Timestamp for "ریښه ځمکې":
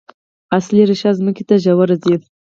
0.89-1.43